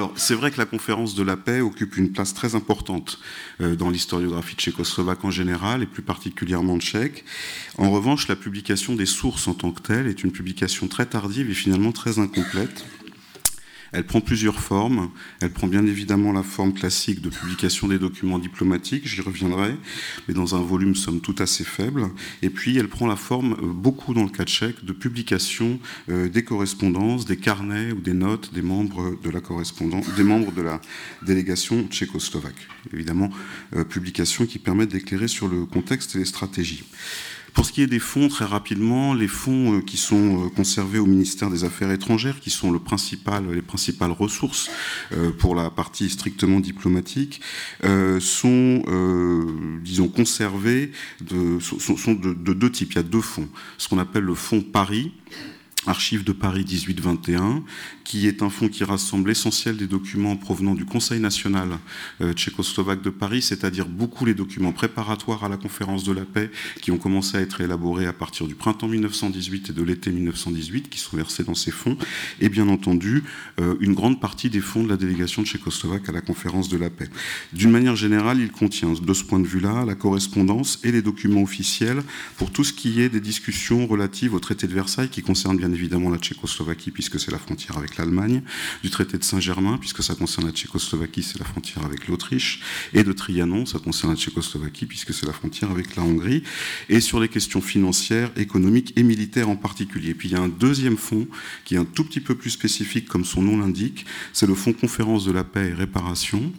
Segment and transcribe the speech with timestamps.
[0.00, 3.18] Alors, c'est vrai que la conférence de la paix occupe une place très importante
[3.60, 7.26] euh, dans l'historiographie tchécoslovaque en général et plus particulièrement tchèque.
[7.76, 11.50] En revanche, la publication des sources en tant que telle est une publication très tardive
[11.50, 12.86] et finalement très incomplète.
[13.92, 15.10] Elle prend plusieurs formes.
[15.40, 19.76] Elle prend bien évidemment la forme classique de publication des documents diplomatiques, j'y reviendrai,
[20.28, 22.08] mais dans un volume somme toute assez faible.
[22.42, 26.28] Et puis elle prend la forme, euh, beaucoup dans le cas tchèque, de publication euh,
[26.28, 30.62] des correspondances, des carnets ou des notes des membres de la correspondance, des membres de
[30.62, 30.80] la
[31.22, 32.68] délégation tchécoslovaque.
[32.92, 33.30] Évidemment,
[33.74, 36.84] euh, publication qui permettent d'éclairer sur le contexte et les stratégies.
[37.54, 40.98] Pour ce qui est des fonds, très rapidement, les fonds euh, qui sont euh, conservés
[40.98, 44.70] au ministère des Affaires étrangères, qui sont les principales ressources
[45.12, 47.40] euh, pour la partie strictement diplomatique,
[48.20, 48.82] sont,
[49.82, 50.92] disons, conservés
[51.60, 52.92] sont, de deux types.
[52.92, 53.48] Il y a deux fonds.
[53.78, 55.12] Ce qu'on appelle le fonds Paris,
[55.86, 57.62] Archives de Paris 1821,
[58.04, 61.78] qui est un fonds qui rassemble l'essentiel des documents provenant du Conseil national
[62.20, 66.50] euh, tchécoslovaque de Paris, c'est-à-dire beaucoup les documents préparatoires à la conférence de la paix
[66.82, 70.90] qui ont commencé à être élaborés à partir du printemps 1918 et de l'été 1918,
[70.90, 71.96] qui sont versés dans ces fonds,
[72.42, 73.24] et bien entendu
[73.58, 76.90] euh, une grande partie des fonds de la délégation tchécoslovaque à la conférence de la
[76.90, 77.08] paix.
[77.54, 81.42] D'une manière générale, il contient de ce point de vue-là la correspondance et les documents
[81.42, 82.02] officiels
[82.36, 85.69] pour tout ce qui est des discussions relatives au traité de Versailles qui concerne bien
[85.72, 88.42] évidemment la Tchécoslovaquie, puisque c'est la frontière avec l'Allemagne,
[88.82, 92.60] du traité de Saint-Germain, puisque ça concerne la Tchécoslovaquie, c'est la frontière avec l'Autriche,
[92.92, 96.42] et de Trianon, ça concerne la Tchécoslovaquie, puisque c'est la frontière avec la Hongrie,
[96.88, 100.14] et sur les questions financières, économiques et militaires en particulier.
[100.14, 101.26] Puis il y a un deuxième fonds
[101.64, 104.72] qui est un tout petit peu plus spécifique, comme son nom l'indique, c'est le Fonds
[104.72, 106.52] Conférence de la paix et réparation,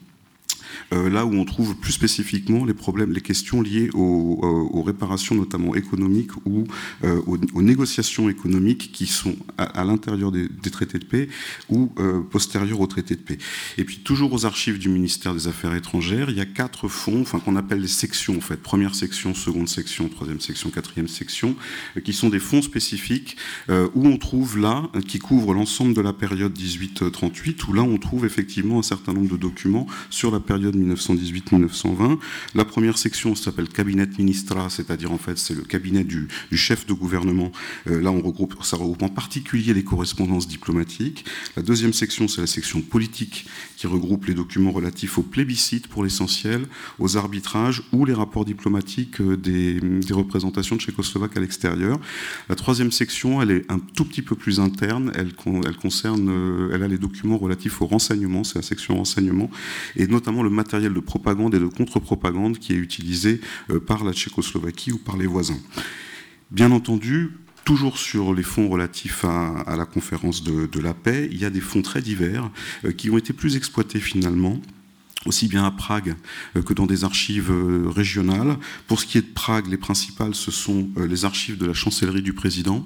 [0.91, 5.75] là où on trouve plus spécifiquement les problèmes, les questions liées aux, euh, réparations notamment
[5.75, 6.65] économiques ou
[7.03, 11.29] euh, aux, négociations économiques qui sont à, l'intérieur des, traités de paix
[11.69, 11.93] ou
[12.31, 13.37] postérieurs aux traités de paix.
[13.77, 17.21] Et puis toujours aux archives du ministère des Affaires étrangères, il y a quatre fonds,
[17.21, 21.55] enfin qu'on appelle les sections en fait, première section, seconde section, troisième section, quatrième section,
[22.03, 23.37] qui sont des fonds spécifiques
[23.69, 28.25] où on trouve là, qui couvrent l'ensemble de la période 18-38, où là on trouve
[28.25, 32.19] effectivement un certain nombre de documents sur la période 1918-1920.
[32.55, 36.93] La première section s'appelle cabinet ministra, c'est-à-dire en fait c'est le cabinet du, chef de
[36.93, 37.51] gouvernement.
[37.87, 41.25] Euh, là, on regroupe, ça regroupe en particulier les correspondances diplomatiques.
[41.55, 43.45] La deuxième section, c'est la section politique
[43.81, 46.67] qui regroupe les documents relatifs au plébiscite pour l'essentiel,
[46.99, 49.79] aux arbitrages ou les rapports diplomatiques euh, des,
[50.13, 51.99] représentations de tchécoslovaques à l'extérieur.
[52.47, 55.11] La troisième section, elle est un tout petit peu plus interne.
[55.15, 55.31] Elle,
[55.65, 59.49] elle concerne, euh, elle a les documents relatifs au renseignement, c'est la section renseignement,
[59.95, 64.13] et notamment le matériel de propagande et de contre-propagande qui est utilisé euh, par la
[64.13, 65.59] Tchécoslovaquie ou par les voisins.
[66.51, 67.31] Bien entendu,
[67.63, 71.61] Toujours sur les fonds relatifs à, la conférence de, la paix, il y a des
[71.61, 72.49] fonds très divers
[72.85, 74.59] euh, qui ont été plus exploités finalement
[75.25, 76.15] aussi bien à Prague
[76.55, 78.57] euh, que dans des archives euh, régionales.
[78.87, 81.73] Pour ce qui est de Prague, les principales, ce sont euh, les archives de la
[81.73, 82.85] chancellerie du président,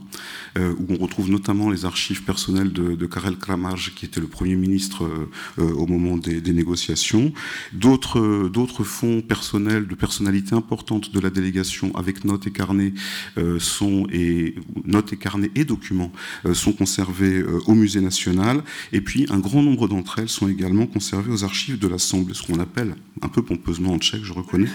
[0.57, 5.09] où on retrouve notamment les archives personnelles de, Karel Kramaj, qui était le Premier ministre
[5.57, 7.34] au moment des, négociations.
[7.74, 12.94] D'autres fonds personnels de personnalités importantes de la délégation, avec notes et carnets,
[13.59, 16.13] sont, et, notes et carnets et documents,
[16.53, 18.63] sont conservés au Musée national.
[18.94, 22.44] Et puis, un grand nombre d'entre elles sont également conservées aux archives de l'Assemblée ce
[22.44, 24.68] qu'on appelle, un peu pompeusement en tchèque, je reconnais,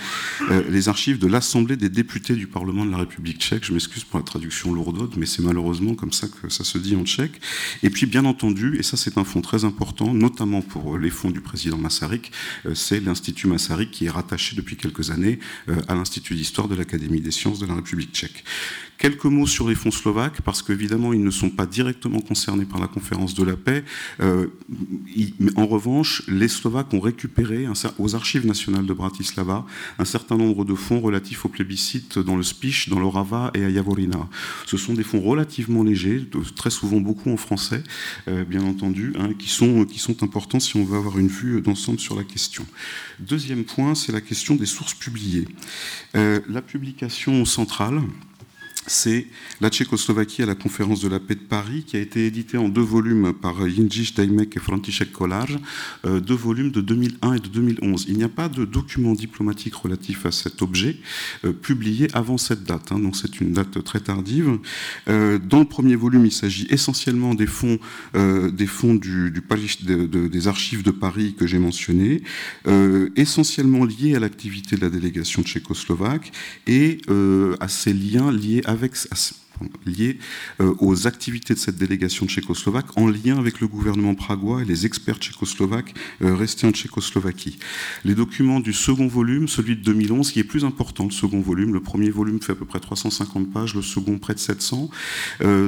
[0.50, 3.64] euh, les archives de l'Assemblée des députés du Parlement de la République tchèque.
[3.64, 6.96] Je m'excuse pour la traduction lourde, mais c'est malheureusement comme ça que ça se dit
[6.96, 7.40] en tchèque.
[7.82, 11.30] Et puis, bien entendu, et ça c'est un fonds très important, notamment pour les fonds
[11.30, 12.32] du président Massarik,
[12.66, 15.38] euh, c'est l'Institut Massarik qui est rattaché depuis quelques années
[15.68, 18.44] euh, à l'Institut d'histoire de l'Académie des sciences de la République tchèque.
[18.98, 22.80] Quelques mots sur les fonds slovaques, parce qu'évidemment, ils ne sont pas directement concernés par
[22.80, 23.82] la conférence de la paix.
[24.20, 27.39] en revanche, les Slovaques ont récupéré
[27.98, 29.64] aux archives nationales de Bratislava
[29.98, 33.72] un certain nombre de fonds relatifs au plébiscite dans le Spiš, dans l'Orava et à
[33.72, 34.28] Javorina.
[34.66, 37.82] Ce sont des fonds relativement légers, très souvent beaucoup en français,
[38.28, 41.60] euh, bien entendu, hein, qui, sont, qui sont importants si on veut avoir une vue
[41.60, 42.66] d'ensemble sur la question.
[43.18, 45.48] Deuxième point, c'est la question des sources publiées.
[46.16, 48.00] Euh, la publication centrale,
[48.86, 49.26] c'est
[49.60, 52.68] la Tchécoslovaquie à la conférence de la paix de Paris, qui a été édité en
[52.68, 55.58] deux volumes par Jindřich Dejmek et František Kolář,
[56.06, 58.06] euh, deux volumes de 2001 et de 2011.
[58.08, 60.96] Il n'y a pas de document diplomatique relatif à cet objet
[61.44, 64.58] euh, publié avant cette date, hein, donc c'est une date très tardive.
[65.08, 67.78] Euh, dans le premier volume, il s'agit essentiellement des fonds,
[68.14, 72.22] des, archives de Paris que j'ai mentionnés,
[73.16, 76.32] essentiellement liés à l'activité de la délégation tchécoslovaque
[76.66, 76.98] et
[77.60, 78.94] à ces liens liés avec
[79.84, 80.18] liées
[80.58, 85.18] aux activités de cette délégation tchécoslovaque en lien avec le gouvernement pragois et les experts
[85.18, 87.58] tchécoslovaques restés en Tchécoslovaquie.
[88.04, 91.74] Les documents du second volume, celui de 2011, qui est plus important, le second volume,
[91.74, 94.88] le premier volume fait à peu près 350 pages, le second près de 700.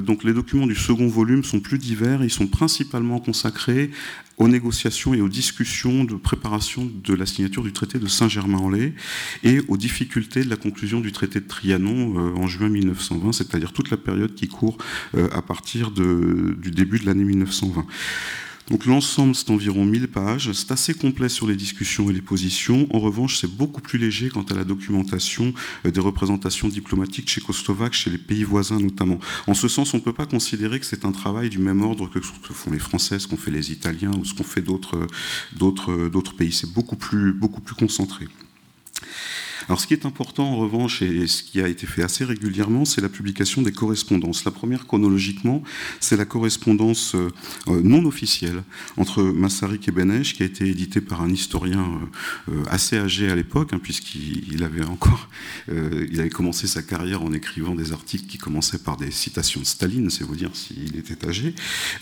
[0.02, 3.90] donc les documents du second volume sont plus divers, ils sont principalement consacrés
[4.38, 8.94] aux négociations et aux discussions de préparation de la signature du traité de Saint-Germain-en-Laye
[9.42, 13.72] et aux difficultés de la conclusion du traité de Trianon euh, en juin 1920, c'est-à-dire
[13.72, 14.78] toute la période qui court
[15.14, 17.86] euh, à partir du début de l'année 1920.
[18.68, 20.52] Donc l'ensemble, c'est environ 1000 pages.
[20.52, 22.86] C'est assez complet sur les discussions et les positions.
[22.94, 25.52] En revanche, c'est beaucoup plus léger quant à la documentation
[25.84, 29.18] euh, des représentations diplomatiques tchécoslovaques chez les pays voisins notamment.
[29.46, 32.08] En ce sens, on ne peut pas considérer que c'est un travail du même ordre
[32.08, 34.62] que ce que font les Français, ce qu'ont fait les Italiens ou ce qu'ont fait
[34.62, 35.06] d'autres
[36.36, 36.52] pays.
[36.52, 38.26] C'est beaucoup plus, beaucoup plus concentré.
[39.68, 42.84] Alors ce qui est important en revanche, et ce qui a été fait assez régulièrement,
[42.84, 44.44] c'est la publication des correspondances.
[44.44, 45.62] La première chronologiquement,
[46.00, 47.28] c'est la correspondance euh,
[47.68, 48.62] euh, non officielle
[48.96, 52.00] entre Massarik et Benesch, qui a été éditée par un historien
[52.50, 55.28] euh, assez âgé à l'époque, hein, puisqu'il avait encore,
[55.68, 59.66] il avait commencé sa carrière en écrivant des articles qui commençaient par des citations de
[59.66, 61.54] Staline, c'est vous dire s'il était âgé.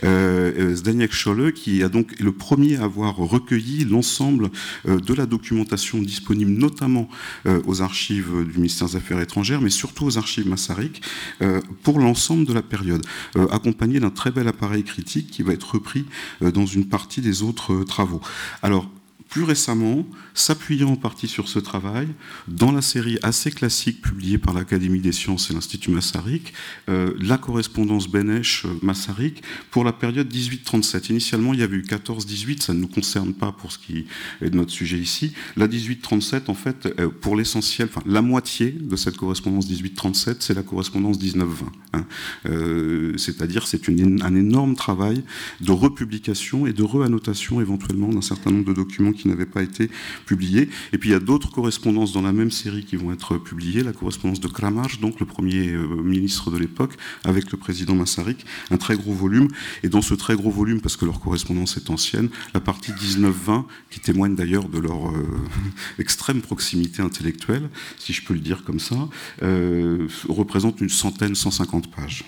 [0.03, 4.51] Zdaniak Scholle, qui a donc le premier à avoir recueilli l'ensemble
[4.87, 7.09] de la documentation disponible, notamment
[7.47, 11.03] euh, aux archives du ministère des Affaires étrangères, mais surtout aux archives Massaric,
[11.43, 13.05] euh, pour l'ensemble de la période,
[13.37, 16.05] euh, accompagné d'un très bel appareil critique qui va être repris
[16.41, 18.21] dans une partie des autres travaux.
[18.63, 18.89] Alors,
[19.31, 20.05] plus récemment,
[20.35, 22.09] s'appuyant en partie sur ce travail,
[22.49, 26.53] dans la série assez classique publiée par l'Académie des sciences et l'Institut Massaric,
[26.89, 31.11] euh, la correspondance Benesch-Massaric pour la période 1837.
[31.11, 34.05] Initialement, il y avait eu 14-18, ça ne nous concerne pas pour ce qui
[34.43, 35.33] est de notre sujet ici.
[35.57, 40.55] La 1837, en fait, euh, pour l'essentiel, enfin, la moitié de cette correspondance 1837, c'est
[40.55, 41.67] la correspondance 1920.
[41.93, 42.05] Hein.
[42.47, 45.23] Euh, c'est-à-dire, c'est un énorme travail
[45.61, 49.91] de republication et de reannotation éventuellement d'un certain nombre de documents qui n'avaient pas été
[50.27, 50.69] publiés.
[50.93, 53.83] Et puis il y a d'autres correspondances dans la même série qui vont être publiées.
[53.83, 58.45] La correspondance de Kramach, donc le premier euh, ministre de l'époque, avec le président Massarik,
[58.71, 59.49] un très gros volume.
[59.83, 63.65] Et dans ce très gros volume, parce que leur correspondance est ancienne, la partie 19-20,
[63.91, 65.27] qui témoigne d'ailleurs de leur euh,
[65.99, 67.69] extrême proximité intellectuelle,
[67.99, 69.09] si je peux le dire comme ça,
[69.43, 72.25] euh, représente une centaine, 150 pages.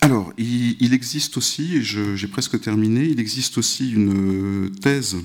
[0.00, 5.16] Alors, il, existe aussi, et j'ai presque terminé, il existe aussi une euh, thèse.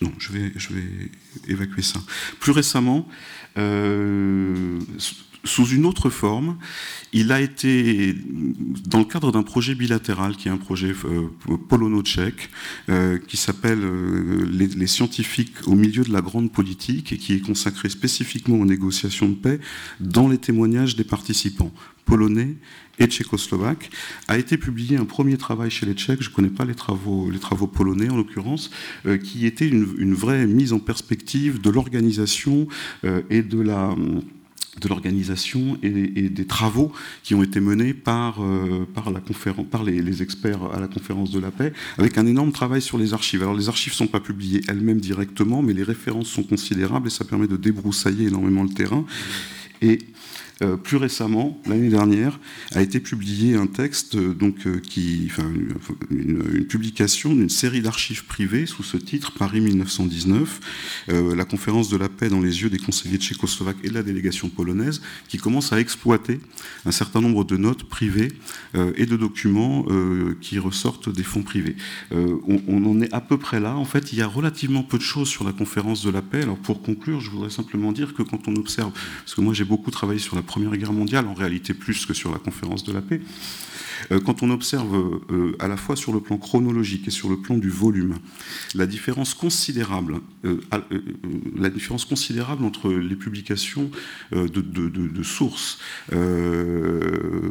[0.00, 0.52] Non, je vais,
[1.48, 2.00] évacuer ça.
[2.40, 3.06] Plus récemment,
[3.58, 4.78] euh,
[5.44, 6.56] sous une autre forme,
[7.12, 8.14] il a été,
[8.86, 11.28] dans le cadre d'un projet bilatéral, qui est un projet euh,
[11.68, 12.50] polono-tchèque,
[13.28, 13.80] qui s'appelle
[14.50, 19.28] les, scientifiques au milieu de la grande politique et qui est consacré spécifiquement aux négociations
[19.28, 19.60] de paix
[20.00, 21.72] dans les témoignages des participants
[22.08, 22.56] polonais
[22.98, 23.90] et tchécoslovaque,
[24.26, 27.30] a été publié un premier travail chez les Tchèques, je ne connais pas les travaux,
[27.30, 28.70] les travaux polonais en l'occurrence,
[29.06, 32.66] euh, qui était une, vraie mise en perspective de l'organisation
[33.04, 33.94] euh, et de la
[34.80, 36.92] de l'organisation et, des travaux
[37.24, 39.20] qui ont été menés par, euh, par, la
[39.68, 42.96] par les, les, experts à la conférence de la paix, avec un énorme travail sur
[42.96, 43.42] les archives.
[43.42, 47.10] Alors les archives ne sont pas publiées elles-mêmes directement, mais les références sont considérables et
[47.10, 49.04] ça permet de débroussailler énormément le terrain.
[49.82, 49.98] Et
[50.60, 52.40] euh, plus récemment, l'année dernière,
[52.74, 55.30] a été publié un texte, euh, donc, euh, qui,
[56.10, 60.60] une, publication d'une série d'archives privées sous ce titre Paris 1919,
[61.08, 64.48] la conférence de la paix dans les yeux des conseillers tchécoslovaques et de la délégation
[64.48, 66.40] polonaise, qui commence à exploiter
[66.84, 68.32] un certain nombre de notes privées
[68.74, 69.86] et de documents
[70.40, 71.76] qui ressortent des fonds privés.
[72.10, 73.76] On, en est à peu près là.
[73.76, 76.42] En fait, il y a relativement peu de choses sur la conférence de la paix.
[76.42, 79.64] Alors, pour conclure, je voudrais simplement dire que quand on observe, parce que moi j'ai
[79.64, 82.92] beaucoup travaillé sur la Première Guerre mondiale, en réalité plus que sur la conférence de
[82.92, 83.20] la paix.
[84.12, 87.36] Euh, quand on observe euh, à la fois sur le plan chronologique et sur le
[87.36, 88.16] plan du volume,
[88.74, 90.60] la différence considérable, euh,
[91.56, 93.90] la différence considérable entre les publications
[94.32, 95.78] de, sources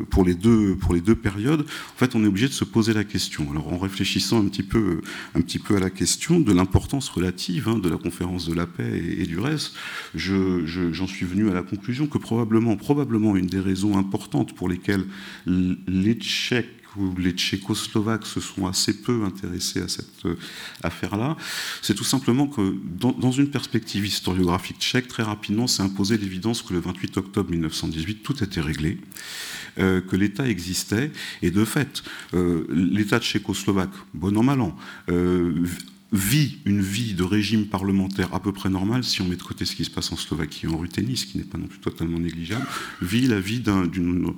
[0.09, 2.93] pour, les deux, pour les deux périodes, en fait, on est obligé de se poser
[2.93, 3.49] la question.
[3.51, 5.01] Alors, en réfléchissant un petit peu,
[5.35, 8.67] un petit peu à la question de l'importance relative hein, de la conférence de la
[8.67, 9.73] paix et, du reste,
[10.15, 15.05] j'en suis venu à la conclusion que probablement, probablement une des raisons importantes pour lesquelles
[15.45, 20.35] les Tchèques ou les Tchécoslovaques se sont assez peu intéressés à cette euh,
[20.83, 21.35] affaire-là,
[21.81, 26.73] c'est tout simplement que dans, une perspective historiographique tchèque, très rapidement s'est imposé l'évidence que
[26.73, 28.97] le 28 octobre 1918, tout était réglé,
[29.79, 32.03] euh, que l'État existait, et de fait,
[32.33, 34.75] euh, l'État tchécoslovaque, bon an mal an,
[36.13, 39.65] vit une vie de régime parlementaire à peu près normale, si on met de côté
[39.65, 41.79] ce qui se passe en Slovaquie et en Ruthénie, ce qui n'est pas non plus
[41.79, 42.65] totalement négligeable,
[43.01, 44.33] vit la vie d'une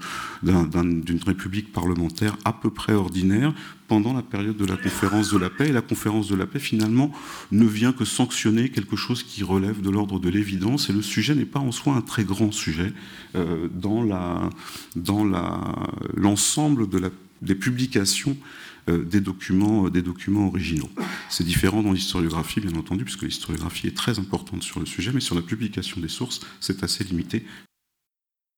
[1.25, 3.53] république parlementaire à peu près ordinaire
[3.87, 5.69] pendant la période de la conférence de la paix.
[5.69, 7.11] Et la conférence de la paix, finalement,
[7.51, 10.89] ne vient que sanctionner quelque chose qui relève de l'ordre de l'évidence.
[10.89, 12.93] Et le sujet n'est pas en soi un très grand sujet
[13.35, 14.03] euh, dans
[16.15, 16.87] l'ensemble
[17.41, 18.35] des publications
[18.97, 20.89] des, documents, euh, des documents originaux.
[21.29, 25.19] C'est différent dans l'historiographie, bien entendu, puisque l'historiographie est très importante sur le sujet, mais
[25.19, 27.45] sur la publication des sources, c'est assez limité,